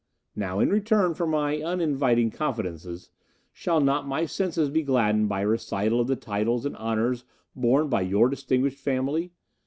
"Now, 0.35 0.57
in 0.59 0.71
return 0.71 1.13
for 1.13 1.27
my 1.27 1.61
uninviting 1.61 2.31
confidences, 2.31 3.11
shall 3.53 3.79
not 3.79 4.07
my 4.07 4.25
senses 4.25 4.71
be 4.71 4.81
gladdened 4.81 5.29
by 5.29 5.41
a 5.41 5.47
recital 5.47 5.99
of 6.01 6.07
the 6.07 6.15
titles 6.15 6.65
and 6.65 6.75
honours 6.75 7.23
borne 7.55 7.87
by 7.87 8.01
your 8.01 8.27
distinguished 8.27 8.79
family? 8.79 9.29